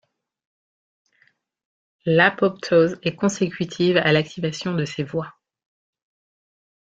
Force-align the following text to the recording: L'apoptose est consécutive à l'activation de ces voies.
L'apoptose 2.05 2.97
est 3.03 3.15
consécutive 3.15 3.97
à 3.97 4.11
l'activation 4.11 4.73
de 4.73 4.83
ces 4.83 5.03
voies. 5.03 5.31